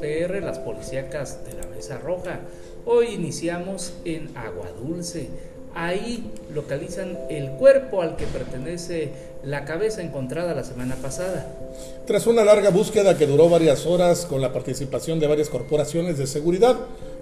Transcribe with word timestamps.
PR, 0.00 0.42
las 0.42 0.58
policíacas 0.58 1.44
de 1.44 1.52
la 1.54 1.66
Mesa 1.66 1.98
Roja. 1.98 2.40
Hoy 2.86 3.08
iniciamos 3.08 3.92
en 4.04 4.36
Agua 4.36 4.70
Dulce. 4.80 5.28
Ahí 5.74 6.32
localizan 6.52 7.16
el 7.28 7.50
cuerpo 7.52 8.02
al 8.02 8.16
que 8.16 8.26
pertenece 8.26 9.12
la 9.44 9.64
cabeza 9.64 10.02
encontrada 10.02 10.54
la 10.54 10.64
semana 10.64 10.96
pasada. 10.96 11.46
Tras 12.06 12.26
una 12.26 12.44
larga 12.44 12.70
búsqueda 12.70 13.16
que 13.16 13.26
duró 13.26 13.48
varias 13.48 13.86
horas 13.86 14.26
con 14.26 14.40
la 14.40 14.52
participación 14.52 15.20
de 15.20 15.28
varias 15.28 15.48
corporaciones 15.48 16.18
de 16.18 16.26
seguridad, 16.26 16.76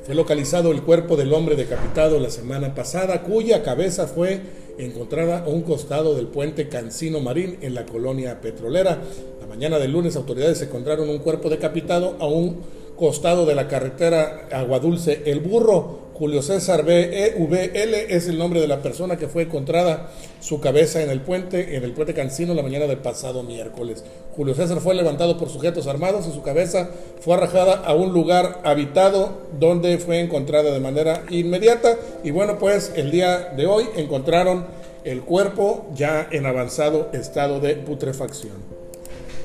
fue 0.04 0.14
localizado 0.14 0.70
el 0.70 0.82
cuerpo 0.82 1.16
del 1.16 1.34
hombre 1.34 1.56
decapitado 1.56 2.18
la 2.18 2.30
semana 2.30 2.74
pasada, 2.74 3.22
cuya 3.22 3.62
cabeza 3.62 4.06
fue 4.06 4.40
encontrada 4.78 5.44
a 5.44 5.48
un 5.48 5.62
costado 5.62 6.14
del 6.14 6.26
puente 6.26 6.68
Cancino 6.68 7.20
Marín 7.20 7.58
en 7.60 7.74
la 7.74 7.84
colonia 7.86 8.40
petrolera. 8.40 8.98
La 9.40 9.46
mañana 9.46 9.78
del 9.78 9.92
lunes 9.92 10.16
autoridades 10.16 10.62
encontraron 10.62 11.08
un 11.08 11.18
cuerpo 11.18 11.48
decapitado 11.50 12.16
a 12.20 12.26
un 12.26 12.58
costado 12.96 13.46
de 13.46 13.54
la 13.54 13.68
carretera 13.68 14.48
Aguadulce 14.50 15.22
El 15.26 15.40
Burro. 15.40 16.07
Julio 16.18 16.42
César 16.42 16.84
BEVL 16.84 17.94
es 18.08 18.26
el 18.26 18.38
nombre 18.38 18.60
de 18.60 18.66
la 18.66 18.82
persona 18.82 19.16
que 19.16 19.28
fue 19.28 19.44
encontrada 19.44 20.10
su 20.40 20.60
cabeza 20.60 21.00
en 21.00 21.10
el 21.10 21.20
puente, 21.20 21.76
en 21.76 21.84
el 21.84 21.92
puente 21.92 22.12
Cancino 22.12 22.54
la 22.54 22.62
mañana 22.64 22.86
del 22.88 22.98
pasado 22.98 23.44
miércoles. 23.44 24.04
Julio 24.34 24.52
César 24.52 24.80
fue 24.80 24.96
levantado 24.96 25.38
por 25.38 25.48
sujetos 25.48 25.86
armados 25.86 26.26
y 26.26 26.32
su 26.32 26.42
cabeza 26.42 26.90
fue 27.20 27.34
arrojada 27.34 27.84
a 27.84 27.94
un 27.94 28.12
lugar 28.12 28.60
habitado 28.64 29.42
donde 29.60 29.98
fue 29.98 30.18
encontrada 30.18 30.72
de 30.72 30.80
manera 30.80 31.22
inmediata. 31.30 31.96
Y 32.24 32.32
bueno, 32.32 32.58
pues 32.58 32.92
el 32.96 33.12
día 33.12 33.52
de 33.56 33.66
hoy 33.66 33.84
encontraron 33.94 34.66
el 35.04 35.22
cuerpo 35.22 35.86
ya 35.94 36.26
en 36.32 36.46
avanzado 36.46 37.10
estado 37.12 37.60
de 37.60 37.76
putrefacción. 37.76 38.77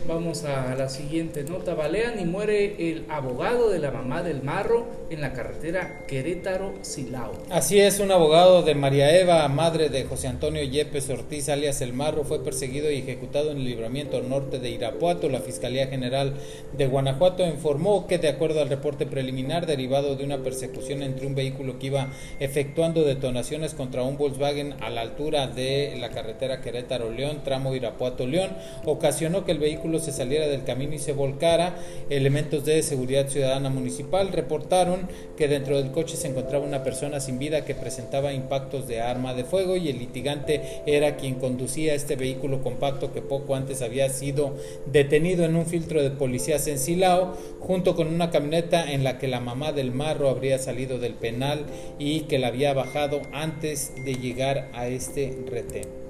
Vamos 0.06 0.44
a 0.44 0.76
la 0.76 0.90
siguiente 0.90 1.44
nota. 1.44 1.76
Balean 1.76 2.20
y 2.20 2.26
muere 2.26 2.92
el 2.92 3.06
abogado 3.08 3.70
de 3.70 3.80
la 3.80 3.90
mamá 3.90 4.22
del 4.22 4.44
Marro 4.44 4.86
en 5.10 5.22
la 5.22 5.32
carretera 5.32 6.04
Querétaro-Silao. 6.08 7.32
Así 7.50 7.80
es, 7.80 8.02
un 8.02 8.12
abogado 8.12 8.64
de 8.64 8.76
María 8.76 9.18
Eva, 9.18 9.48
madre 9.48 9.88
de 9.88 10.04
José 10.04 10.28
Antonio 10.28 10.62
Yepes 10.62 11.10
Ortiz, 11.10 11.48
alias 11.48 11.80
El 11.80 11.94
Marro, 11.94 12.26
fue 12.26 12.44
perseguido 12.44 12.92
y 12.92 12.98
ejecutado 12.98 13.52
en 13.52 13.60
el 13.60 13.64
libramiento 13.64 14.22
norte 14.22 14.60
de 14.60 14.72
Irapuato. 14.72 15.30
La 15.30 15.40
Fiscalía 15.40 15.88
General 15.88 16.34
de 16.78 16.88
Guanajuato 16.88 17.46
informó 17.46 18.06
que, 18.06 18.18
de 18.18 18.28
acuerdo 18.28 18.62
al 18.62 18.70
reporte 18.70 19.06
preliminar 19.06 19.68
derivado 19.68 20.18
de 20.18 20.26
una 20.26 20.40
persecución 20.40 21.02
entre 21.02 21.28
un 21.28 21.36
vehículo 21.36 21.80
que 21.80 21.88
iba 21.88 22.10
efectuando 22.42 23.04
detonaciones 23.04 23.74
contra 23.74 24.04
un 24.04 24.18
Volkswagen 24.18 24.76
a 24.82 24.90
la 24.90 25.00
altura 25.00 25.48
de 25.48 25.96
la 25.98 26.10
carretera 26.10 26.60
Querétaro-León, 26.60 27.42
tramo 27.46 27.74
Irapuato-León, 27.74 28.52
ocasionó 28.84 29.46
que 29.46 29.54
el 29.54 29.60
vehículo 29.60 29.93
se 30.00 30.12
saliera 30.12 30.48
del 30.48 30.64
camino 30.64 30.94
y 30.94 31.00
se 31.00 31.14
volcara. 31.14 31.76
Elementos 32.10 32.66
de 32.66 32.82
seguridad 32.84 33.28
ciudadana 33.28 33.70
municipal 33.70 34.30
reportaron 34.30 35.08
que 35.38 35.48
dentro 35.48 35.78
del 35.82 35.92
coche 35.92 36.18
se 36.18 36.28
encontraba 36.28 36.66
una 36.66 36.84
persona 36.84 37.20
sin 37.20 37.40
vida 37.40 37.66
que 37.66 37.76
presentaba 37.76 38.34
impactos 38.34 38.88
de 38.88 39.02
arma 39.02 39.34
de 39.34 39.44
fuego 39.44 39.76
y 39.76 39.90
el 39.90 40.00
litigante 40.00 40.82
era 40.86 41.16
quien 41.18 41.36
conducía 41.36 41.94
este 41.94 42.16
vehículo 42.16 42.62
compacto 42.62 43.14
que 43.14 43.22
poco 43.22 43.56
antes 43.56 43.82
había 43.82 44.10
sido 44.10 44.56
detenido 44.86 45.46
en 45.46 45.56
un 45.56 45.66
filtro 45.66 46.02
de 46.02 46.12
policías 46.12 46.68
en 46.68 46.80
Silao 46.80 47.36
junto 47.60 47.96
con 47.96 48.08
una 48.08 48.30
camioneta 48.30 48.92
en 48.92 49.04
la 49.04 49.18
que 49.18 49.28
la 49.28 49.40
mamá 49.40 49.72
del 49.72 49.92
marro 49.92 50.30
habría 50.30 50.60
salido 50.60 51.00
del 51.00 51.14
penal 51.14 51.66
y 52.00 52.22
que 52.22 52.40
la 52.40 52.48
había 52.48 52.74
bajado 52.74 53.22
antes 53.32 53.94
de 54.04 54.16
llegar 54.16 54.70
a 54.74 54.88
este 54.88 55.38
retén. 55.50 56.03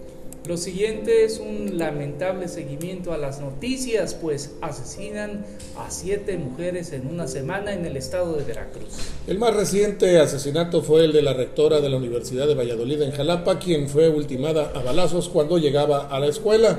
Lo 0.46 0.58
siguiente 0.58 1.24
es 1.24 1.40
un 1.40 1.78
lamentable 1.78 2.50
seguimiento 2.50 3.14
a 3.14 3.18
las 3.18 3.40
noticias, 3.40 4.14
pues 4.14 4.52
asesinan 4.60 5.46
a 5.78 5.90
siete 5.90 6.38
mujeres 6.38 6.92
en 6.92 7.08
una 7.08 7.28
semana 7.30 7.74
en 7.74 7.86
el 7.86 7.96
estado 7.96 8.36
de 8.36 8.44
Veracruz. 8.44 8.90
El 9.26 9.40
más 9.40 9.56
reciente 9.56 10.20
asesinato 10.20 10.82
fue 10.82 11.06
el 11.06 11.14
de 11.14 11.22
la 11.22 11.34
rectora 11.34 11.80
de 11.80 11.88
la 11.88 11.96
Universidad 11.96 12.46
de 12.46 12.56
Valladolid 12.56 13.04
en 13.04 13.12
Jalapa, 13.12 13.58
quien 13.58 13.88
fue 13.88 14.10
ultimada 14.10 14.74
a 14.76 14.84
balazos 14.84 15.30
cuando 15.30 15.58
llegaba 15.60 16.10
a 16.10 16.20
la 16.20 16.28
escuela. 16.28 16.78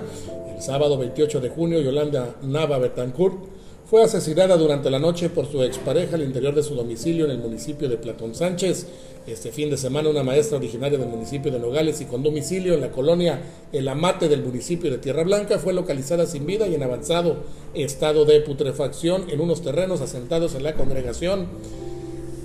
El 0.55 0.63
sábado 0.63 0.99
28 0.99 1.41
de 1.41 1.49
junio, 1.49 1.81
Yolanda 1.81 2.37
Nava 2.43 2.77
Betancourt 2.77 3.55
fue 3.95 4.03
asesinada 4.03 4.57
durante 4.57 4.91
la 4.91 4.99
noche 4.99 5.29
por 5.29 5.49
su 5.49 5.63
expareja 5.63 6.17
al 6.17 6.25
interior 6.25 6.53
de 6.53 6.65
su 6.65 6.75
domicilio 6.75 7.27
en 7.27 7.31
el 7.31 7.39
municipio 7.39 7.89
de 7.89 7.97
Platón 7.97 8.35
Sánchez. 8.35 8.89
Este 9.25 9.53
fin 9.53 9.71
de 9.71 9.77
semana 9.77 10.09
una 10.09 10.25
maestra 10.25 10.59
originaria 10.59 10.99
del 10.99 11.07
municipio 11.07 11.53
de 11.53 11.61
Nogales 11.61 12.01
y 12.01 12.07
con 12.07 12.25
domicilio 12.25 12.75
en 12.75 12.81
la 12.81 12.91
colonia 12.91 13.41
El 13.73 13.87
Amate 13.87 14.29
del 14.29 14.43
municipio 14.43 14.91
de 14.91 14.99
Tierra 14.99 15.23
Blanca 15.23 15.61
fue 15.61 15.75
localizada 15.75 16.27
sin 16.27 16.45
vida 16.45 16.67
y 16.67 16.75
en 16.75 16.83
avanzado 16.83 17.45
estado 17.73 18.25
de 18.25 18.41
putrefacción 18.41 19.31
en 19.31 19.41
unos 19.41 19.63
terrenos 19.63 20.01
asentados 20.01 20.57
en 20.57 20.65
la 20.65 20.75
congregación 20.75 21.47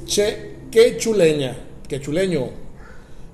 Che 0.05 0.51
Quechuleña, 0.69 1.57
Quechuleño. 1.87 2.68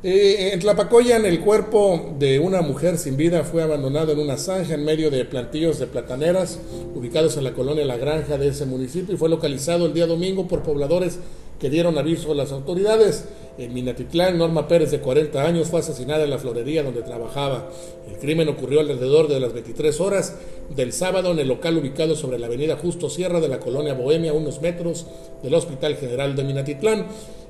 Eh, 0.08 0.54
en 0.54 0.60
Tlapacoyan 0.60 1.26
el 1.26 1.40
cuerpo 1.40 2.14
de 2.20 2.38
una 2.38 2.62
mujer 2.62 3.00
sin 3.00 3.18
vida 3.18 3.44
fue 3.44 3.64
abandonado 3.64 4.12
en 4.12 4.20
una 4.20 4.38
zanja 4.38 4.76
en 4.76 4.86
medio 4.86 5.10
de 5.10 5.26
plantillos 5.26 5.80
de 5.80 5.88
plataneras 5.88 6.60
ubicados 6.94 7.38
en 7.38 7.44
la 7.44 7.54
colonia 7.54 7.84
La 7.86 7.98
Granja 7.98 8.38
de 8.38 8.50
ese 8.50 8.68
municipio 8.68 9.16
y 9.16 9.18
fue 9.18 9.30
localizado 9.30 9.88
el 9.88 9.96
día 9.96 10.06
domingo 10.06 10.48
por 10.48 10.62
pobladores 10.62 11.18
que 11.60 11.72
dieron 11.72 11.98
aviso 11.98 12.32
a 12.34 12.36
las 12.36 12.52
autoridades. 12.52 13.26
En 13.58 13.74
Minatitlán, 13.74 14.38
Norma 14.38 14.68
Pérez, 14.68 14.92
de 14.92 15.00
40 15.00 15.42
años, 15.44 15.70
fue 15.70 15.80
asesinada 15.80 16.26
en 16.26 16.30
la 16.30 16.38
florería 16.38 16.84
donde 16.84 17.02
trabajaba. 17.02 17.70
El 18.08 18.18
crimen 18.20 18.50
ocurrió 18.50 18.82
alrededor 18.82 19.28
de 19.28 19.40
las 19.40 19.54
23 19.54 20.02
horas 20.02 20.36
del 20.76 20.94
sábado 20.94 21.32
en 21.32 21.40
el 21.40 21.48
local 21.48 21.78
ubicado 21.78 22.16
sobre 22.16 22.38
la 22.38 22.48
avenida 22.48 22.76
Justo 22.76 23.10
Sierra 23.10 23.40
de 23.40 23.48
la 23.48 23.60
colonia 23.60 23.94
Bohemia, 23.94 24.34
unos 24.34 24.62
metros 24.62 25.08
del 25.42 25.56
Hospital 25.56 25.96
General 25.96 26.36
de 26.36 26.44
Minatitlán. 26.44 27.08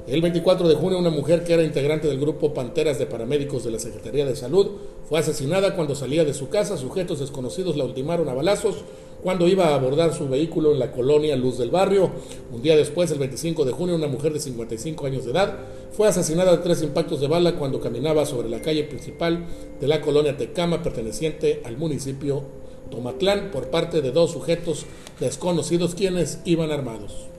El 0.07 0.21
24 0.21 0.67
de 0.67 0.75
junio, 0.75 0.99
una 0.99 1.09
mujer 1.09 1.43
que 1.43 1.53
era 1.53 1.63
integrante 1.63 2.07
del 2.07 2.19
grupo 2.19 2.53
Panteras 2.53 2.99
de 2.99 3.07
Paramédicos 3.07 3.63
de 3.63 3.71
la 3.71 3.79
Secretaría 3.79 4.23
de 4.23 4.35
Salud 4.35 4.67
fue 5.09 5.17
asesinada 5.17 5.75
cuando 5.75 5.95
salía 5.95 6.23
de 6.23 6.35
su 6.35 6.47
casa. 6.47 6.77
Sujetos 6.77 7.21
desconocidos 7.21 7.75
la 7.75 7.85
ultimaron 7.85 8.29
a 8.29 8.35
balazos 8.35 8.83
cuando 9.23 9.47
iba 9.47 9.69
a 9.69 9.73
abordar 9.73 10.13
su 10.13 10.29
vehículo 10.29 10.73
en 10.73 10.77
la 10.77 10.91
colonia 10.91 11.35
Luz 11.35 11.57
del 11.57 11.71
Barrio. 11.71 12.11
Un 12.53 12.61
día 12.61 12.75
después, 12.77 13.09
el 13.09 13.17
25 13.17 13.65
de 13.65 13.71
junio, 13.71 13.95
una 13.95 14.05
mujer 14.05 14.31
de 14.31 14.39
55 14.39 15.07
años 15.07 15.25
de 15.25 15.31
edad 15.31 15.57
fue 15.91 16.07
asesinada 16.07 16.51
de 16.51 16.59
tres 16.59 16.83
impactos 16.83 17.19
de 17.19 17.27
bala 17.27 17.55
cuando 17.55 17.81
caminaba 17.81 18.27
sobre 18.27 18.47
la 18.47 18.61
calle 18.61 18.83
principal 18.83 19.47
de 19.81 19.87
la 19.87 20.01
colonia 20.01 20.37
Tecama, 20.37 20.83
perteneciente 20.83 21.63
al 21.65 21.77
municipio 21.77 22.43
Tomatlán, 22.91 23.49
por 23.49 23.71
parte 23.71 24.03
de 24.03 24.11
dos 24.11 24.33
sujetos 24.33 24.85
desconocidos 25.19 25.95
quienes 25.95 26.41
iban 26.45 26.69
armados. 26.69 27.34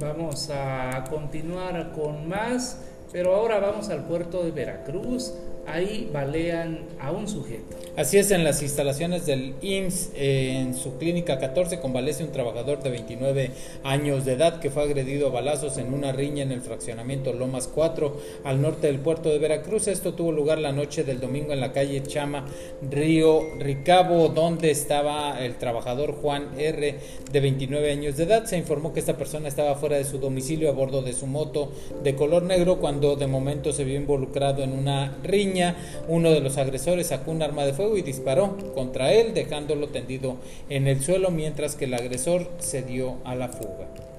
Vamos 0.00 0.50
a 0.50 1.04
continuar 1.08 1.92
con 1.92 2.28
más, 2.28 2.80
pero 3.14 3.32
ahora 3.36 3.60
vamos 3.60 3.90
al 3.90 4.06
puerto 4.06 4.42
de 4.42 4.50
Veracruz 4.50 5.34
ahí 5.66 6.10
balean 6.12 6.80
a 7.00 7.10
un 7.12 7.28
sujeto. 7.28 7.76
Así 7.96 8.18
es, 8.18 8.30
en 8.30 8.42
las 8.42 8.60
instalaciones 8.62 9.24
del 9.24 9.54
IMSS, 9.62 10.10
en 10.16 10.74
su 10.74 10.98
clínica 10.98 11.38
14, 11.38 11.78
convalece 11.80 12.24
un 12.24 12.32
trabajador 12.32 12.82
de 12.82 12.90
29 12.90 13.50
años 13.84 14.24
de 14.24 14.32
edad 14.32 14.58
que 14.58 14.70
fue 14.70 14.82
agredido 14.82 15.28
a 15.28 15.30
balazos 15.30 15.78
en 15.78 15.94
una 15.94 16.10
riña 16.10 16.42
en 16.42 16.50
el 16.50 16.60
fraccionamiento 16.60 17.32
Lomas 17.32 17.68
4, 17.72 18.16
al 18.44 18.60
norte 18.60 18.88
del 18.88 18.98
puerto 18.98 19.28
de 19.28 19.38
Veracruz. 19.38 19.86
Esto 19.86 20.14
tuvo 20.14 20.32
lugar 20.32 20.58
la 20.58 20.72
noche 20.72 21.04
del 21.04 21.20
domingo 21.20 21.52
en 21.52 21.60
la 21.60 21.72
calle 21.72 22.02
Chama, 22.02 22.46
Río 22.90 23.42
Ricabo, 23.58 24.28
donde 24.28 24.70
estaba 24.70 25.42
el 25.44 25.56
trabajador 25.56 26.14
Juan 26.14 26.58
R., 26.58 26.98
de 27.30 27.40
29 27.40 27.92
años 27.92 28.16
de 28.16 28.24
edad. 28.24 28.44
Se 28.44 28.56
informó 28.56 28.92
que 28.92 29.00
esta 29.00 29.16
persona 29.16 29.48
estaba 29.48 29.74
fuera 29.76 29.96
de 29.96 30.04
su 30.04 30.18
domicilio 30.18 30.68
a 30.68 30.72
bordo 30.72 31.02
de 31.02 31.12
su 31.12 31.26
moto 31.26 31.72
de 32.02 32.14
color 32.14 32.42
negro 32.42 32.78
cuando 32.78 33.03
de 33.16 33.26
momento 33.26 33.72
se 33.72 33.84
vio 33.84 33.96
involucrado 33.96 34.62
en 34.62 34.72
una 34.72 35.16
riña 35.22 35.76
uno 36.08 36.30
de 36.30 36.40
los 36.40 36.58
agresores 36.58 37.08
sacó 37.08 37.30
un 37.30 37.42
arma 37.42 37.64
de 37.64 37.72
fuego 37.72 37.96
y 37.96 38.02
disparó 38.02 38.56
contra 38.74 39.12
él, 39.12 39.34
dejándolo 39.34 39.88
tendido 39.88 40.36
en 40.68 40.88
el 40.88 41.02
suelo 41.02 41.30
mientras 41.30 41.76
que 41.76 41.84
el 41.84 41.94
agresor 41.94 42.48
se 42.58 42.82
dio 42.82 43.16
a 43.24 43.34
la 43.34 43.48
fuga. 43.48 44.13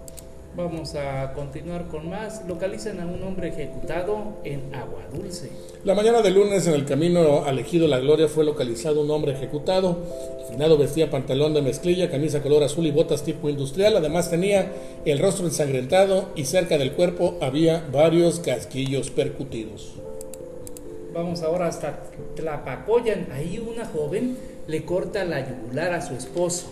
Vamos 0.56 0.96
a 0.96 1.34
continuar 1.34 1.88
con 1.88 2.10
más. 2.10 2.48
Localizan 2.48 3.02
a 3.02 3.06
un 3.06 3.22
hombre 3.24 3.50
ejecutado 3.50 4.38
en 4.46 4.74
Agua 4.74 5.02
Dulce. 5.14 5.50
La 5.84 5.96
mañana 5.96 6.22
del 6.22 6.36
lunes, 6.36 6.66
en 6.68 6.76
el 6.76 6.86
camino 6.86 7.44
al 7.44 7.60
Ejido 7.60 7.90
La 7.90 8.00
Gloria, 8.00 8.30
fue 8.30 8.46
localizado 8.46 9.02
un 9.02 9.12
hombre 9.12 9.34
ejecutado. 9.34 9.98
Finado 10.50 10.78
vestía 10.78 11.10
pantalón 11.10 11.54
de 11.54 11.62
mezclilla, 11.62 12.10
camisa 12.10 12.42
color 12.42 12.64
azul 12.64 12.86
y 12.86 12.92
botas 12.92 13.24
tipo 13.24 13.50
industrial. 13.50 13.98
Además, 13.98 14.30
tenía 14.30 14.72
el 15.04 15.20
rostro 15.20 15.46
ensangrentado 15.46 16.30
y 16.38 16.46
cerca 16.46 16.78
del 16.78 16.94
cuerpo 16.94 17.38
había 17.42 17.86
varios 17.92 18.40
casquillos 18.40 19.10
percutidos. 19.10 19.96
Vamos 21.14 21.44
ahora 21.44 21.68
hasta 21.68 22.00
Tlapacoyan. 22.36 23.28
Ahí 23.34 23.60
una 23.60 23.86
joven 23.86 24.38
le 24.68 24.86
corta 24.86 25.26
la 25.26 25.46
yugular 25.46 25.94
a 25.94 26.02
su 26.02 26.14
esposo. 26.14 26.68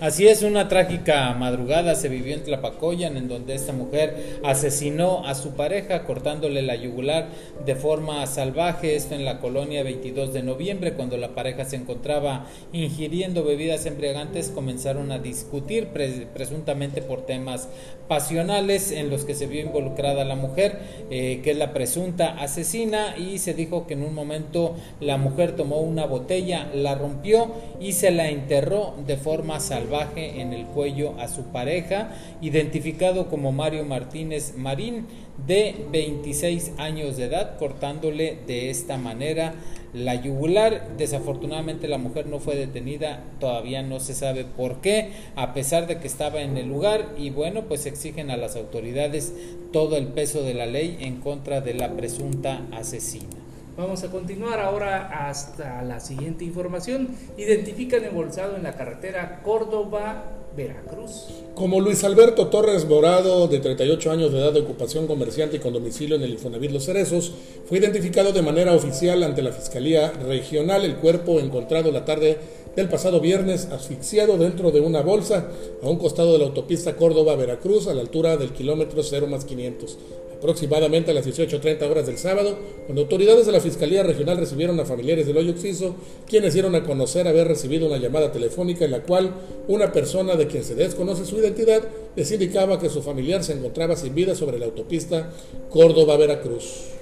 Así 0.00 0.28
es, 0.28 0.44
una 0.44 0.68
trágica 0.68 1.34
madrugada 1.34 1.96
se 1.96 2.08
vivió 2.08 2.32
en 2.32 2.44
Tlapacoyan, 2.44 3.16
en 3.16 3.26
donde 3.26 3.56
esta 3.56 3.72
mujer 3.72 4.38
asesinó 4.44 5.26
a 5.26 5.34
su 5.34 5.56
pareja 5.56 6.04
cortándole 6.04 6.62
la 6.62 6.76
yugular 6.76 7.26
de 7.66 7.74
forma 7.74 8.24
salvaje. 8.28 8.94
Esto 8.94 9.16
en 9.16 9.24
la 9.24 9.40
colonia 9.40 9.82
22 9.82 10.32
de 10.32 10.44
noviembre, 10.44 10.92
cuando 10.92 11.16
la 11.16 11.34
pareja 11.34 11.64
se 11.64 11.74
encontraba 11.74 12.46
ingiriendo 12.72 13.42
bebidas 13.42 13.86
embriagantes, 13.86 14.50
comenzaron 14.50 15.10
a 15.10 15.18
discutir 15.18 15.88
presuntamente 15.88 17.02
por 17.02 17.26
temas 17.26 17.68
pasionales 18.06 18.92
en 18.92 19.10
los 19.10 19.24
que 19.24 19.34
se 19.34 19.48
vio 19.48 19.62
involucrada 19.62 20.24
la 20.24 20.36
mujer, 20.36 20.78
eh, 21.10 21.40
que 21.42 21.50
es 21.50 21.58
la 21.58 21.72
presunta 21.72 22.40
asesina, 22.40 23.16
y 23.18 23.38
se 23.38 23.52
dijo 23.52 23.88
que 23.88 23.94
en 23.94 24.04
un 24.04 24.14
momento 24.14 24.76
la 25.00 25.16
mujer 25.16 25.56
tomó 25.56 25.80
una 25.80 26.06
botella, 26.06 26.68
la 26.72 26.94
rompió 26.94 27.50
y 27.80 27.94
se 27.94 28.12
la 28.12 28.28
enterró 28.28 28.94
de 29.04 29.16
forma 29.16 29.58
salvaje 29.58 29.87
en 30.16 30.52
el 30.52 30.66
cuello 30.66 31.18
a 31.18 31.28
su 31.28 31.44
pareja, 31.44 32.10
identificado 32.40 33.28
como 33.28 33.52
Mario 33.52 33.84
Martínez 33.84 34.54
Marín, 34.56 35.06
de 35.46 35.86
26 35.90 36.72
años 36.78 37.16
de 37.16 37.24
edad, 37.24 37.56
cortándole 37.58 38.38
de 38.46 38.70
esta 38.70 38.96
manera 38.96 39.54
la 39.92 40.14
yugular. 40.14 40.96
Desafortunadamente 40.96 41.88
la 41.88 41.98
mujer 41.98 42.26
no 42.26 42.40
fue 42.40 42.56
detenida, 42.56 43.24
todavía 43.40 43.82
no 43.82 44.00
se 44.00 44.14
sabe 44.14 44.44
por 44.44 44.80
qué, 44.80 45.12
a 45.36 45.54
pesar 45.54 45.86
de 45.86 45.98
que 45.98 46.06
estaba 46.06 46.42
en 46.42 46.56
el 46.56 46.68
lugar 46.68 47.14
y 47.16 47.30
bueno, 47.30 47.62
pues 47.62 47.86
exigen 47.86 48.30
a 48.30 48.36
las 48.36 48.56
autoridades 48.56 49.32
todo 49.72 49.96
el 49.96 50.08
peso 50.08 50.42
de 50.42 50.54
la 50.54 50.66
ley 50.66 50.98
en 51.00 51.20
contra 51.20 51.60
de 51.60 51.74
la 51.74 51.92
presunta 51.92 52.66
asesina. 52.72 53.37
Vamos 53.78 54.02
a 54.02 54.08
continuar 54.08 54.58
ahora 54.58 55.28
hasta 55.28 55.82
la 55.84 56.00
siguiente 56.00 56.44
información. 56.44 57.10
Identifican 57.36 58.02
embolsado 58.02 58.56
en 58.56 58.64
la 58.64 58.74
carretera 58.74 59.40
Córdoba 59.44 60.24
Veracruz. 60.56 61.26
Como 61.54 61.80
Luis 61.80 62.02
Alberto 62.02 62.48
Torres 62.48 62.88
Morado, 62.88 63.46
de 63.46 63.60
38 63.60 64.10
años 64.10 64.32
de 64.32 64.40
edad 64.40 64.52
de 64.52 64.62
ocupación 64.62 65.06
comerciante 65.06 65.58
y 65.58 65.60
con 65.60 65.74
domicilio 65.74 66.16
en 66.16 66.22
el 66.24 66.32
Infonavit 66.32 66.72
Los 66.72 66.86
Cerezos, 66.86 67.32
fue 67.68 67.78
identificado 67.78 68.32
de 68.32 68.42
manera 68.42 68.74
oficial 68.74 69.22
ante 69.22 69.42
la 69.42 69.52
Fiscalía 69.52 70.10
Regional 70.10 70.84
el 70.84 70.96
cuerpo 70.96 71.38
encontrado 71.38 71.92
la 71.92 72.04
tarde 72.04 72.36
del 72.74 72.88
pasado 72.88 73.20
viernes 73.20 73.66
asfixiado 73.66 74.38
dentro 74.38 74.72
de 74.72 74.80
una 74.80 75.02
bolsa 75.02 75.46
a 75.84 75.88
un 75.88 75.98
costado 75.98 76.32
de 76.32 76.40
la 76.40 76.46
autopista 76.46 76.96
Córdoba-Veracruz 76.96 77.86
a 77.86 77.94
la 77.94 78.00
altura 78.00 78.36
del 78.36 78.50
kilómetro 78.50 79.04
0 79.04 79.28
más 79.28 79.44
500 79.44 79.98
aproximadamente 80.38 81.10
a 81.10 81.14
las 81.14 81.26
18.30 81.26 81.90
horas 81.90 82.06
del 82.06 82.16
sábado, 82.16 82.56
cuando 82.86 83.02
autoridades 83.02 83.46
de 83.46 83.52
la 83.52 83.60
Fiscalía 83.60 84.02
Regional 84.02 84.38
recibieron 84.38 84.78
a 84.80 84.84
familiares 84.84 85.26
del 85.26 85.36
hoyo 85.36 85.52
Oxiso, 85.52 85.96
quienes 86.26 86.54
dieron 86.54 86.74
a 86.74 86.84
conocer 86.84 87.26
haber 87.26 87.48
recibido 87.48 87.86
una 87.86 87.98
llamada 87.98 88.32
telefónica 88.32 88.84
en 88.84 88.92
la 88.92 89.02
cual 89.02 89.34
una 89.66 89.92
persona 89.92 90.36
de 90.36 90.46
quien 90.46 90.64
se 90.64 90.74
desconoce 90.74 91.24
su 91.24 91.38
identidad 91.38 91.82
les 92.16 92.30
indicaba 92.30 92.78
que 92.78 92.88
su 92.88 93.02
familiar 93.02 93.42
se 93.44 93.52
encontraba 93.52 93.96
sin 93.96 94.14
vida 94.14 94.34
sobre 94.34 94.58
la 94.58 94.66
autopista 94.66 95.30
Córdoba-Veracruz. 95.70 96.98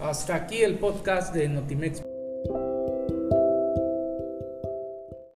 Hasta 0.00 0.34
aquí 0.34 0.62
el 0.62 0.78
podcast 0.78 1.34
de 1.34 1.48
Notimex. 1.48 2.15